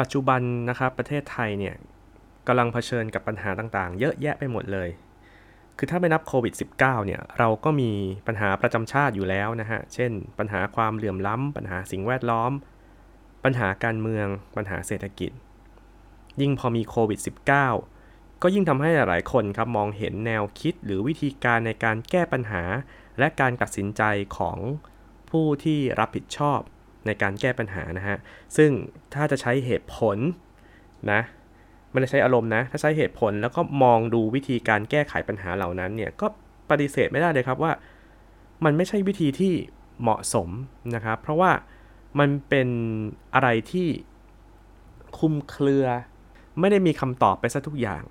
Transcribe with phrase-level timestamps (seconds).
[0.00, 1.74] ปัจจุบันนะครับประเทศไทยเนี่ย
[2.46, 4.88] กำลังเผชิญกับปัญหาต่างๆ เยอะแยะไปหมดเลย
[5.78, 7.90] คือถ้าไม่นับโควิด -19 เนี่ยเราก็มี
[8.26, 12.52] ปัญหาประจำชาติอยู่แล้วนะฮะ เช่น ปัญหาความเหลื่อมล้ำ ปัญหาสิ่งแวดล้อม
[13.44, 14.26] ปัญหาการเมือง
[14.56, 15.30] ปัญหาเศรษฐกิจ
[16.40, 17.20] ยิ่งพอมีโควิด
[17.80, 22.62] -19 ก็ยิ่งทำให้หลายคนครับมองเห็นแนวคิดหรือวิธีการในการแก้ปัญหา
[23.18, 24.02] และการตัดสินใจ
[24.36, 24.58] ของ
[25.30, 26.60] ผู้ที่รับผิดชอบ
[27.08, 28.16] ในการแก้ปัญหานะฮะ
[28.56, 28.70] ซึ่ง
[29.14, 30.18] ถ้าจะใช้เหตุผล
[31.12, 31.20] นะ
[31.90, 36.26] ไม่ได้ใช้อารมณ์นะ ถ้าใช้เหตุผลแล้วก็มองดูวิธีการแก้ไขปัญหาเหล่านั้นเนี่ยก็
[36.70, 37.72] ปฏิเสธไม่ได้เลยครับว่า
[38.64, 39.52] มันไม่ใช่วิธีที่
[40.02, 40.48] เหมาะสม
[40.94, 41.50] นะครับ เพราะว่า
[42.18, 42.68] มันเป็น
[43.34, 43.88] อะไรที่
[45.18, 45.86] คุมเครือ
[46.60, 48.02] ไม่ได้มีคำตอบไปซะทุกอย่าง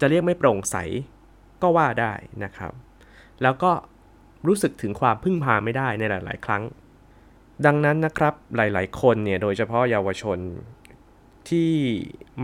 [0.00, 0.76] จะเรียกไม่โปร่งใส
[1.62, 2.12] ก็ว่าได้
[2.44, 2.72] นะครับ
[3.42, 3.72] แล้วก็
[4.46, 6.62] รู้สึกถึงความพึ่งพาไม่ได้ในหลาย ๆ ครั้ง
[7.66, 10.38] ดังนั้นนะครับหลายๆ คนเนี่ยโดยเฉพาะเยาวชน
[11.48, 11.70] ที่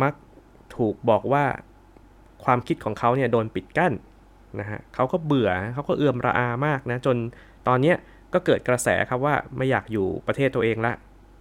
[0.02, 0.14] มัก
[0.76, 1.44] ถูกบอกว่า
[2.44, 3.92] ความคิดของเขาเนี่ยโดนปิดกั้น
[4.60, 7.16] นะฮะเขาก็เบื่อเขาก็เอื่อมระอามากนะจน
[7.68, 7.94] ตอนนี้
[8.32, 10.92] ก็เกิดกระแสครับว่าไม่อยากอยู่ประเทศตัวเองละ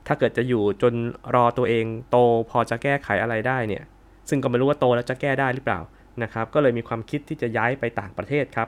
[0.08, 0.94] ถ้าเกิดจะอยู่จน
[1.36, 2.18] รอตัวเองโต
[2.50, 3.84] พอจะแก้ไขอะไรได้เนี่ย
[4.30, 5.80] ซึ่งก็ไม่รู้ว่าโตแล้วจะแก้ได้หรือเปล่า
[6.24, 8.68] นะครับ ก็เลยมีความคิดที่จะย้ายไปต่างประเทศครับ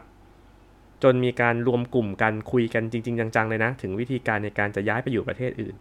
[1.04, 5.76] จนมีการรวมกลุ่มกันคุยกันจริง ๆ จังๆเลยนะ ถึงวิธีการในการจะย้ายไปอยู่ประเทศอื่น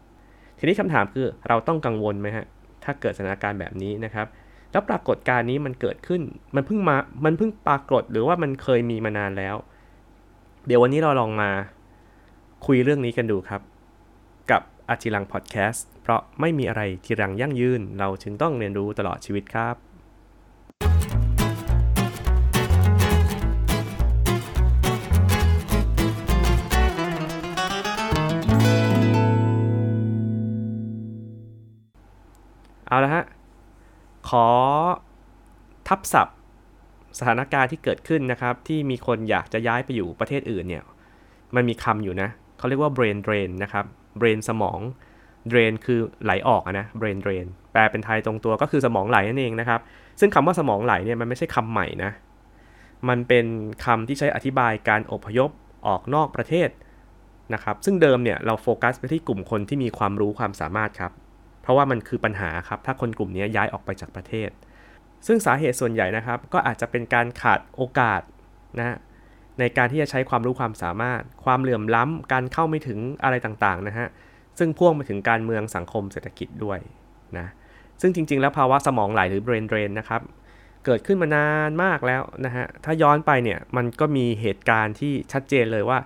[0.59, 2.47] ทีนี้คำถามคือเราต้องกังวลไหมฮะ
[2.85, 4.27] ถ้าเกิดสถานการณ์แบบนี้นะครับ
[4.73, 6.23] แล้วปรากฏการณ์นี้มันเกิดขึ้น
[6.55, 9.57] มันเพิ่งมามันเพิ่งปรากฏหรือว่ามันเคยมีมานานแล้ว
[10.67, 11.51] เดี๋ยววันนี้เราลองมา
[12.67, 13.61] คุยเรื่องนี้กันดูครับ
[14.51, 19.90] กับอาจิรังพอดแคสต์เพราะไม่มีอะไรที่รังยั่งยืน เราจึงต้องเรียนรู้ตลอดชีวิตครับ
[32.91, 33.25] เอาละฮะ
[34.29, 34.47] ขอ
[35.89, 36.37] ทับศัพท์
[37.19, 40.85] สถานการณ์ที่เกิดขึ้นนะครับ ที่มีคนอยากจะย้ายไปอยู่ประเทศอื่นเนี่ย
[41.55, 42.29] มันมีคำอยู่นะ
[42.59, 43.85] เขาเรียกว่า brain drain นะครับ
[44.21, 44.79] brain สมอง
[45.51, 49.81] drain คือไหลออกนะ brain drain แปลเป็นไทยตรงตัวก็คือสมองไหลนั่นเองนะครับ
[50.21, 52.11] ซึ่งคำว่าสมองไหลเนี่ยมันไม่ใช่คำใหม่นะ
[53.09, 53.47] มันเป็น
[53.85, 55.51] คำที่ใช้อธิบายการอพยพ
[55.87, 56.69] ออกนอกประเทศ
[57.55, 61.13] นะครับ ซึ่งเดิมเนี่ยเราโฟกัสไปที่กลุ่มคนที่มีความรู้ความสามารถครับ
[61.71, 64.51] ราะว่ามันคือปัญหาครับ ถ้าคนกลุ่มนี้ย้ายออกไปจากประเทศ
[65.27, 68.23] ซึ่งสาเหตุส่วนใหญ่นะครับ ก็อาจจะเป็นการขาดโอกาส
[68.79, 68.97] นะ
[69.59, 74.09] ในการที่จะใช้ความรู้ความสามารถ ความเหลื่อมล้ำการเข้าไม่ถึงอะไรต่างๆนะฮะ
[74.59, 76.79] ซึ่งพ่วงไปถึงการเมืองสังคมเศรษฐกิจด้วย
[77.39, 77.47] นะ
[78.01, 80.21] ซึ่งจริง ๆ แล้วภาวะสมองไหลหรือ brain drain นะครับ
[80.85, 85.99] เกิดขึ้นมานานมากแล้วนะฮะ ถ้าย้อนไปเนี่ย มันก็มีเหตุการณ์ที่ชัดเจนเลยว่า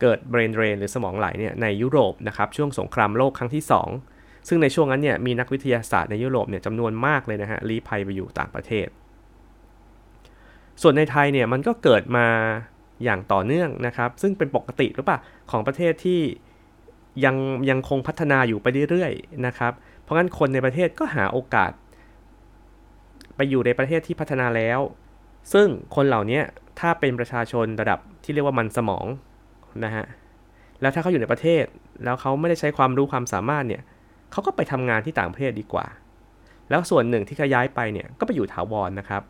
[0.00, 4.17] เกิด brain drain หรือสมองไหลเนี่ยในยุโรปนะครับช่วงสงครามโลกครั้งที่2
[4.48, 8.86] ซึ่งในช่วงนั้นเนี่ยมีนักวิทยาศาสตร์ในยุโรปเนี่ยจำนวนมากเลยนะฮะลี้ภัยไปอยู่ต่างประเทศ
[10.82, 12.26] ส่วนในไทยเนี่ยมันก็เกิดมา
[13.04, 15.18] อย่างต่อเนื่องนะครับ ซึ่งเป็นปกติหรือเปล่า
[15.50, 16.20] ของประเทศที่
[17.24, 17.36] ยัง
[17.70, 19.72] ยังคงพัฒนาอยู่ไปเรื่อยๆนะครับ
[20.02, 21.72] เพราะงั้นคนในประเทศก็หาโอกาส
[23.36, 24.80] ไปอยู่ในประเทศที่พัฒนาแล้ว
[25.52, 26.40] ซึ่งคนเหล่านี้
[26.80, 29.06] ถ้าเป็นประชาชนระดับที่เรียกว่ามันสมอง
[29.84, 30.04] นะฮะ
[30.80, 31.64] แล้วถ้าเขาอยู่ในประเทศ
[32.04, 33.82] แล้วเขาไม่ได้ใช้ความรู้ความสามารถเนี่ย
[34.32, 35.86] เขาก็ไปทำงานที่ต่างประเทศดีกว่า
[36.70, 39.22] แล้วส่วนหนึ่งที่เขาย้ายไปเนี่ยก็ไปอยู่ถาวรนนะครับ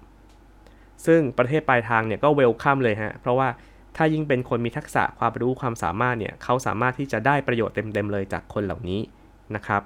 [1.07, 3.49] ซึ่งประเทศปลายทางเนี่ยก็เวลคัมเลยฮะ เพราะว่า
[3.97, 9.01] ถ้ายิ่งเป็นคนมีทักษะความรู้ความสามารถเนี่ยเขาสามารถที่จะได้ประโยชน์เต็มๆเลยจากคนเหล่านี้
[9.57, 9.83] นะครับ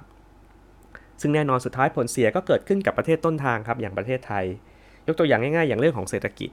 [1.21, 4.45] ซึ่งแน่นอนสุดท้ายผลเสียก็เกิดขึ้นกับประเทศต้นทางครับอย่างประเทศไทย
[5.07, 6.49] ยกตัวอย่างง่ายๆ อย่างเรื่องของเศรษฐกิจ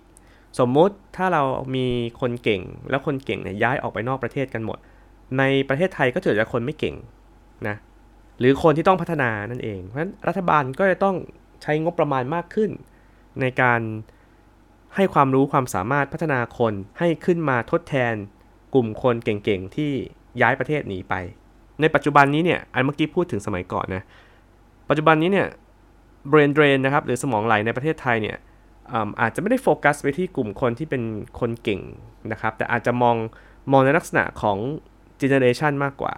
[0.58, 1.42] สมมุติถ้าเรา
[1.76, 1.86] มี
[2.20, 4.78] คนเก่งแล้วคนเก่งเนี่ยย้ายออกไปนอกประเทศกันหมด
[5.38, 6.94] ในประเทศไทยก็เจอจากคนไม่เก่ง
[7.68, 7.76] นะ
[8.40, 11.16] หรือคนที่ต้องพัฒนานั่นเอง เพราะฉะนั้นรัฐบาลก็จะต้อง
[11.62, 12.70] ใช้งบประมาณมากขึ้น
[13.40, 13.80] ในการ
[14.96, 18.14] ให้ความรู้ความสามารถพัฒนาคนให้ขึ้นมาทดแทน
[18.74, 19.92] กลุ่มคนเก่งๆที่
[20.40, 21.14] ย้ายประเทศหนีไป
[21.80, 24.02] ในปัจจุบันนี้เนี่ยอันเมื่อกี้พูดถึงสมัยก่อนนะ
[24.88, 25.46] ปัจจุบันนี้เนี่ย
[26.30, 28.36] brain drain นะครับหรือสมองไหลในประเทศไทยเนี่ย
[29.20, 31.02] อาจจะไม่ได้โฟกัสไปที่กลุ่มคนที่เป็น
[31.40, 31.80] คนเก่ง
[32.32, 33.16] นะครับ แต่อาจจะมอง
[33.72, 34.58] มองในลักษณะของ
[35.20, 36.14] generation มากกว่า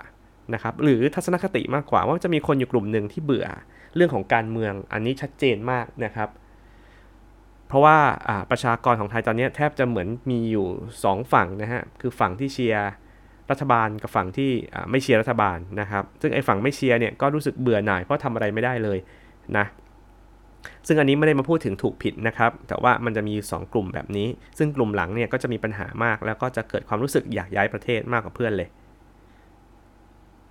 [0.54, 3.46] นะครับหรือทัศนคติมากกว่าว่าจะมีคนอยู่กลุ่มหนึ่งที่เบื่อ
[3.96, 6.28] เรื่องของการเมืองอันนี้ชัดเจนมากนะครับ
[7.68, 7.98] เพราะว่า
[8.50, 10.66] ประชากรของไทยตอนนี้แทบจะเหมือนมีอยู่
[11.02, 12.88] 2 ฝั่งนะฮะคือฝั่งที่เชียร์
[13.50, 14.50] รัฐบาลกับฝั่งที่
[14.90, 18.98] ไม่เชียร์รัฐบาลนะครับ ซึ่งไอ้ฝั่งไม่เชียร์เนี่ยก็รู้สึกเบื่อหน่ายเพราะทำอะไรไม่ได้เลย
[19.56, 19.66] นะ
[20.86, 24.28] ซึ่งอันนี้ไม่ได้มาพูดถึงถูกผิดนะครับ แต่ว่ามันจะมี 2 กลุ่มแบบนี้
[24.58, 28.68] ซึ่งกลุ่มหลังเนี่ยก็จะมีปัญหามาก แล้วก็จะเกิดความรู้สึกอยากย้ายประเทศมากกว่าเพื่อนเลย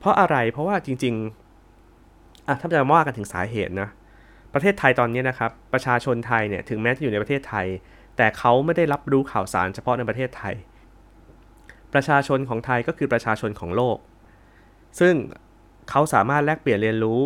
[0.02, 3.90] เพราะอะไรเพราะว่าจริงๆอะถ้าจะว่ากันถึงสาเหตุนะ
[4.54, 7.68] ประเทศไทยตอนนี้นะครับประชาชนไทยเนี่ยถึงแม้จะอยู่ในประเทศไทย
[8.18, 10.56] แต่เขาไม่ได้รับรู้ข่าวสารเฉพาะในประเทศไทย
[11.94, 13.98] ประชาชนของไทยก็คือประชาชนของโลก
[15.00, 15.16] ซึ่ง
[15.90, 17.22] เขาสามารถแลกเปลี่ยนเรียนรู้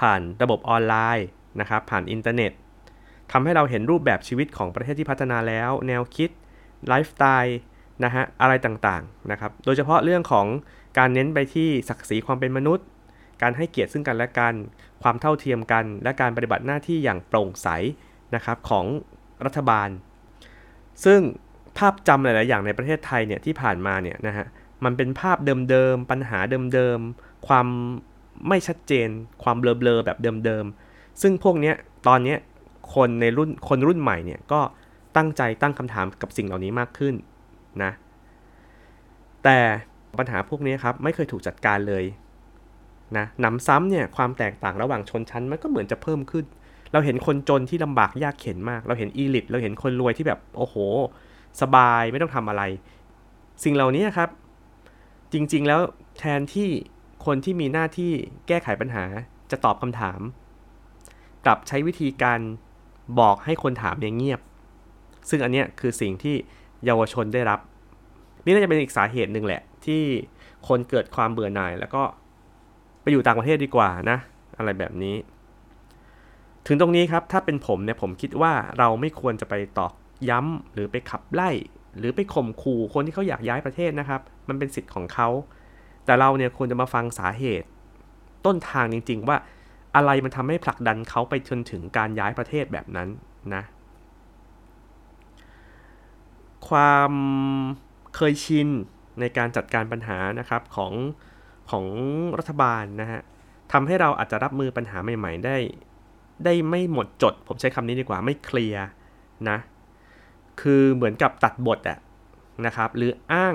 [0.00, 1.26] ผ่านระบบออนไลน์
[1.60, 2.52] นะครับผ่านอินเทอร์เน็ต
[3.32, 6.30] ทำให้เราเห็นรูปแบบชีวิตของประเทศที่พัฒนาแล้ว แนวคิด
[6.88, 7.58] ไลฟ์สไตล์
[8.04, 10.46] นะฮะอะไรต่างๆนะครับ โดยเฉพาะเรื่องของ
[10.98, 12.86] การเน้นไปที่ศักดิ์ศรีความเป็นมนุษย์
[13.42, 14.54] การให้เกียรติซึ่งกันและกัน
[15.02, 17.68] ความเท่าเทียมกัน และการปฏิบัติหน้าที่อย่างโปร่งใส
[18.34, 18.86] นะครับของ
[19.44, 19.88] รัฐบาล
[21.04, 21.20] ซึ่ง
[21.78, 24.46] ภาพจำหลายๆอย่างในประเทศไทยเนี่ยที่ผ่านมาเนี่ยนะฮะ
[24.84, 25.36] มันเป็นภาพ
[25.70, 26.38] เดิมๆ ปัญหา
[26.74, 27.66] เดิมๆ ความ
[28.48, 29.08] ไม่ชัดเจน
[29.42, 31.72] ความเบลอๆแบบเดิมๆ ซึ่งพวกนี้
[32.08, 32.36] ตอนนี้
[32.94, 34.60] คนในรุ่นคนรุ่นใหม่เนี่ยก็
[35.16, 37.14] ตั้งใจตั้งคำถามกับสิ่งเหล่านี้มากขึ้น
[37.82, 37.90] นะ
[39.44, 39.58] แต่
[40.18, 42.04] ปัญหาพวกนี้ครับไม่เคยถูกจัดการเลย
[43.16, 46.44] นะนำซ้ำเนี่ยความแตกต่างระหว่างชนชั้นมันก็เหมือนจะเพิ่มขึ้น
[46.92, 50.76] เราเห็นคนจนที่ลำบากยากเข็นมาก เราเห็นอีลิทเราเห็นคนรวยที่แบบโอ้โห
[51.60, 52.62] สบายไม่ต้องทำอะไร
[53.64, 54.30] สิ่งเหล่านี้ครับ
[55.32, 55.80] จริงๆแล้ว
[56.18, 56.68] แทนที่
[57.26, 58.12] คนที่มีหน้าที่
[58.48, 59.04] แก้ไขปัญหา
[59.50, 60.20] จะตอบคำถาม
[61.44, 62.40] กลับใช้วิธีการ
[63.20, 64.40] บอกให้คนถามเงียบ
[65.28, 66.36] ซึ่งอันเนี้ยคือสิ่งที่
[66.86, 67.60] เยาวชนได้รับ
[68.44, 70.02] นี่น่าจะเป็นอีกสาเหตุหนึ่งแหละ ที่
[70.68, 72.02] คนเกิดความเบื่อหน่าย แล้วก็
[73.02, 74.18] ไปอยู่ต่างประเทศดีกว่านะ
[74.58, 75.16] อะไรแบบนี้
[76.66, 79.92] ถึงตรงนี้ครับถ้าเป็นผมเนี่ยผมคิดว่าเราไม่ควรจะไปตอก
[80.30, 81.50] ย้ำหรือไปขับไล่
[81.98, 85.28] หรือไปข่มขู่คนที่เขาอยากย้ายประเทศนะครับ มันเป็นสิทธิ์ของเขา
[86.04, 87.68] แต่เราเนี่ยควรจะมาฟังสาเหตุ
[88.46, 89.36] ต้นทางจริง ๆ ว่า
[89.96, 93.08] อะไรมันทำให้ผลักดันเขาไปจนถึงการย้ายประเทศแบบนั้น
[93.54, 93.62] นะ
[96.68, 97.12] ความ
[98.16, 98.68] เคยชิน
[99.20, 100.92] ในการจัดการปัญหานะครับของ
[101.70, 101.86] ของ
[102.38, 103.20] รัฐบาลนะฮะ
[103.72, 105.56] ทำให้เราอาจจะรับมือปัญหาใหม่ ๆ ได้
[106.44, 108.84] ได้ไม่หมดจด ผมใช้คำนี้ดีกว่าไม่เคลียร์
[109.48, 109.58] นะ
[110.60, 111.98] คือเหมือนกับตัดบทอะ
[112.66, 113.54] นะครับ หรืออ้าง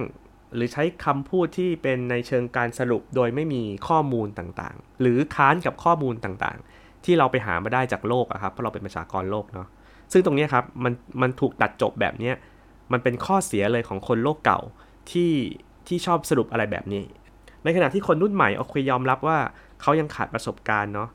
[0.56, 9.68] หรือใช้คำพูดที่เป็นในเชิงการสรุปโดยไม่มีข้อมูลต่างๆ หรือค้านกับข้อมูลต่างๆ ที่เราไปหามาได้จากโลกอะครับเพราะเราเป็นประชากรโลกเนาะ
[10.12, 12.32] ซึ่งตรงนี้ครับมันมันถูกตัดจบแบบนี้
[12.92, 14.60] มันเป็นข้อเสียเลยของคนโลกเก่า
[15.12, 15.32] ที่
[15.88, 17.04] ที่ชอบสรุปอะไรแบบนี้
[17.64, 19.38] ในขณะที่คนรุ่นใหม่โอเคยอมรับว่า
[19.82, 21.10] เขายังขาดประสบการณ์เนาะ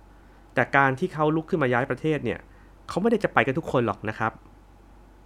[0.54, 2.38] แต่การที่เขาลุกขึ้นมาย้ายประเทศเนี่ย
[2.88, 4.32] เขาไม่ได้จะไปกันทุกคนหรอกนะครับ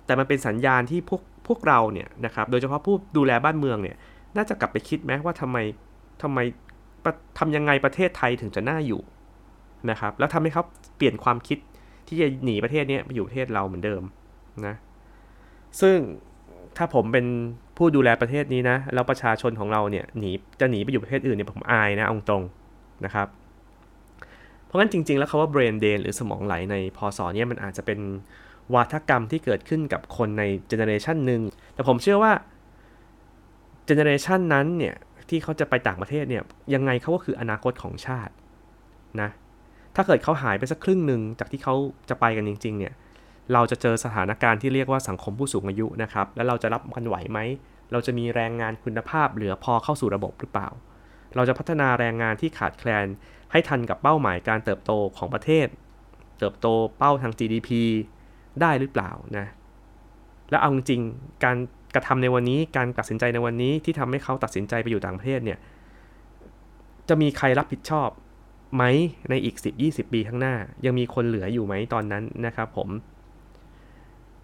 [0.06, 3.96] แต่มันเป็นสัญญาณที่พวกพวกเราเนี่ยนะครับโดยเฉพาะผู้ดูแลบ้านเมืองเนี่ย
[4.36, 5.56] น่าจะกลับไปคิดไหมว่าทำไม
[6.22, 6.38] ทำไม
[7.38, 9.02] ทำยังไงประเทศไทยถึงจะน่าอยู่
[9.90, 10.62] นะครับแล้วทำให้เขา
[10.96, 11.58] เปลี่ยนความคิด
[12.08, 14.02] ที่จะหนีประเทศนี้ไปอยู่ประเทศเราเหมือนเดิม
[14.66, 14.74] นะ
[15.80, 15.96] ซึ่ง
[16.76, 17.26] ถ้าผมเป็น
[17.76, 20.30] ผู้ดูแลประเทศนี้นะแล้วประชาชนของเราเนี่ยหนี
[20.60, 22.42] จะหนีไปอยู่ประเทศอื่นเนี่ยผมอายนะอาตรง
[23.04, 23.28] นะครับ
[24.66, 27.98] เพราะงั้นจริง ๆ แล้วคาว่า brain drain หรือสมองไหลในพอสอเนี่ยมันอาจจะเป็น
[28.74, 31.40] วาทกรรมที่เกิดขึ้นกับคนในเจเนอเรชันหนึ่ง
[31.74, 32.32] แต่ผมเชื่อว่า
[33.86, 34.94] เจเนอเรชันนั้นเนี่ย
[35.28, 36.42] ที่เขาจะไปต่างประเทศเนี่ย
[36.74, 38.32] ยังไงเขาก็คืออนาคตของชาติ
[39.20, 39.30] นะ
[39.96, 41.74] ถ้าเกิดเขาหายไปสักครึ่งหนึ่งจากที่เขา
[42.08, 42.94] จะไปกันจริง ๆ เนี่ย
[43.52, 47.38] เราจะเจอสถานการณ์ที่เรียกว่าสังคมผู้สูงอายุนะครับ แล้วเราจะรับกันไหวไหม
[47.92, 50.68] เราจะมีแรงงานคุณภาพเหลือพอเข้าสู่ระบบหรือเปล่า
[51.36, 53.06] เราจะพัฒนาแรงงานที่ขาดแคลน
[53.52, 55.66] ให้ทันกับเป้าหมายการเติบโตของประเทศ
[56.38, 56.66] เติบโต
[56.98, 57.70] เป้าทาง GDP
[58.60, 59.46] ได้หรือเปล่านะ
[60.50, 61.00] แล้วเอาจริง
[61.44, 61.56] การ
[61.94, 65.58] กระทำในวันนี้ การตัดสินใจในวันนี้ที่ทำให้เขาตัดสินใจไปอยู่ต่างประเทศเนี่ย
[67.08, 68.08] จะมีใครรับผิดชอบ
[68.74, 68.82] ไหม
[69.30, 72.88] ในอีก 10-20 ปีข้างหน้า ยังมีคนเหลืออยู่ไหมตอนนั้นนะครับผม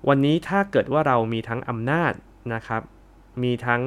[0.09, 2.13] วันนี้ถ้าเกิดว่าเรามีทั้งอำนาจ
[2.55, 2.83] นะครับ
[3.43, 3.83] มีทั้ง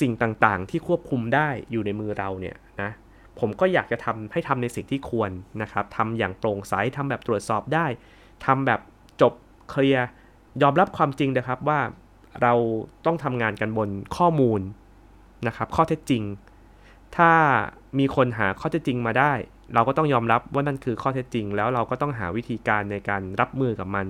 [0.00, 2.90] สิ่งต่างๆ ที่ควบคุมได้อยู่ในมือเราเนี่ยนะ
[3.38, 5.30] ผมก็อยากจะทำให้ทำในสิ่งที่ควร
[5.62, 7.86] นะครับทำอย่างโปร่งใสทำแบบตรวจสอบได้
[8.46, 8.80] ทำแบบ
[9.20, 9.32] จบ
[9.70, 10.06] เคลียร์
[10.62, 11.80] ยอมรับความจริงนะครับว่า
[12.42, 12.54] เรา
[13.06, 14.60] ต้องทำงานกันบนข้อมูล
[15.46, 16.22] นะครับ ข้อเท็จจริง
[17.16, 17.32] ถ้า
[17.98, 19.32] มีคนหาข้อเท็จจริงมาได้
[19.74, 24.06] เราก็ต้องยอมรับว่านั่นคือข้อเท็จจริง แล้วเราก็ต้องหาวิธีการในการรับมือกับมัน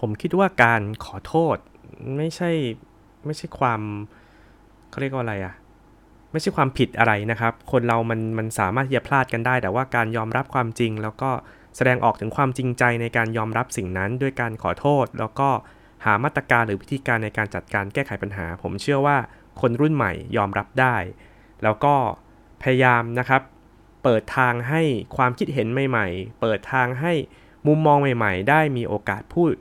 [0.00, 1.56] ผมคิดว่าการขอโทษ
[2.16, 2.50] ไม่ใช่
[3.26, 3.80] ไม่ใช่ความ
[4.90, 5.54] เขาเรียกว่าอะไรอะ
[6.32, 11.30] ไม่ใช่ความผิดอะไรนะครับ คนเรามันมันสามารถที่จะพลาดกันได้ แต่ว่าการยอมรับความจริง แล้วก็
[11.76, 15.48] แสดงออกถึงความจริงใจในการยอมรับสิ่งนั้น ด้วยการขอโทษ แล้วก็
[16.04, 19.16] หามาตรการหรือวิธีการในการจัดการแก้ไขปัญหา ผมเชื่อว่า
[19.60, 20.96] คนรุ่นใหม่ยอมรับได้
[21.62, 21.94] แล้วก็
[22.62, 23.42] พยายามนะครับ
[24.02, 24.82] เปิดทางให้
[25.16, 27.12] ความคิดเห็นใหม่ ๆ เปิดทางให้
[27.66, 29.52] มุมมองใหม่ ๆ ได้มีโอกาสพูด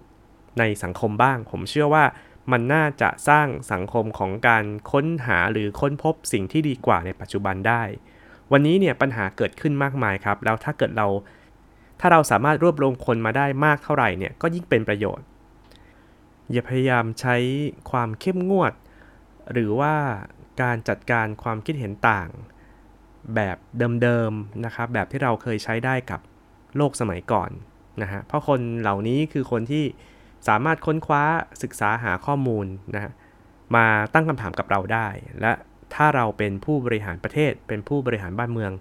[0.60, 2.06] ในสังคมบ้าง ผมเชื่อว่า
[2.52, 7.84] มันน่าจะสร้างสังคมของการค้นหาหรือค้นพบสิ่งที่ดีกว่าในปัจจุบันได้
[8.52, 11.08] วันนี้เนี่ยปัญหาเกิดขึ้นมากมายครับ แล้วถ้าเกิดเรา
[12.00, 15.26] ถ้าเราสามารถรวบรวมคนมาได้มากเท่าไหร่เนี่ยก็ยิ่งเป็นประโยชน์
[16.52, 17.36] อย่าพยายามใช้
[17.92, 18.74] ความเข้มงวด
[19.52, 19.96] หรือว่า
[20.62, 22.30] การจัดการความคิดเห็นต่าง
[23.36, 23.58] แบบ
[24.02, 26.20] เดิมๆนะครับแบบที่เราเคยใช้ได้กับ
[26.78, 27.52] โลกสมัยก่อน
[28.02, 29.86] นะฮะเพราะคนเหล่านี้คือคนที่
[30.48, 31.24] สามารถค้นคว้า
[31.64, 33.12] ศึกษาหาข้อมูลนะฮะ
[33.76, 35.08] มาตั้งคำถามกับเราได้
[35.42, 35.52] และ
[35.94, 38.72] ถ้าเราเป็นผู้บริหารประเทศ เป็นผู้บริหารบ้านเมือง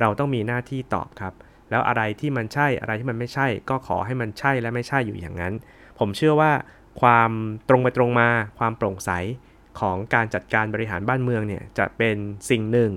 [0.00, 1.34] เราต้องมีหน้าที่ตอบครับ
[1.70, 5.52] แล้วอะไรที่มันใช่อะไรที่มันไม่ใช่ ก็ขอให้มันใช่และไม่ใช่อยู่อย่างนั้น
[5.98, 6.52] ผมเชื่อว่า
[7.00, 7.30] ความ
[7.68, 9.10] ตรงไปตรงมา ความโปร่งใส
[9.80, 12.16] ของการจัดการบริหารบ้านเมืองเนี่ยจะเป็น
[12.50, 12.90] สิ่งหนึ่ง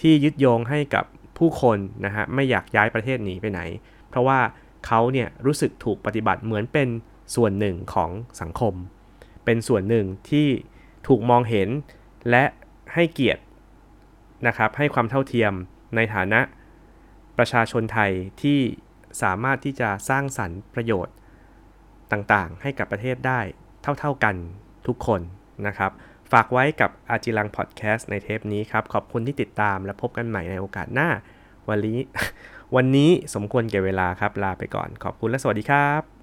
[0.00, 1.04] ที่ยึดโยงให้กับ
[1.38, 3.60] ผู้คนนะฮะไม่อยากย้ายประเทศหนีไปไหน
[4.08, 4.40] เพราะว่า
[4.86, 6.88] เขาเนี่ยรู้สึกถูกปฏิบัติเหมือนเป็น
[7.34, 8.10] ส่วนหนึ่งของ
[8.40, 8.74] สังคม
[9.44, 10.48] เป็นส่วนหนึ่งที่
[11.06, 11.68] ถูกมองเห็น
[12.30, 12.44] และ
[12.94, 13.42] ให้เกียรติ
[14.46, 15.52] นะครับให้ความเท่าเทียม
[15.96, 16.40] ในฐานะ
[17.38, 18.10] ประชาชนไทย
[18.42, 18.58] ที่
[19.22, 21.14] สามารถที่จะสร้างสรรค์ประโยชน์
[22.12, 23.40] ต่างๆ ให้กับประเทศได้
[23.98, 24.34] เท่าๆกัน
[24.86, 25.20] ทุกคน
[25.66, 25.92] นะครับ
[26.32, 31.08] ฝากไว้กับอาจิลังพอดแคสต์ในเทปนี้ครับ ขอบคุณที่ติดตามและพบกันใหม่ในโอกาสหน้า
[31.68, 31.98] วันนี้
[32.76, 36.13] วันนี้สมควรแก่เวลาครับลาไปก่อน ขอบคุณและสวัสดีครับ